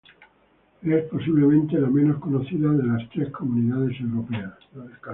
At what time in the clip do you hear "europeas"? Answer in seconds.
4.01-4.55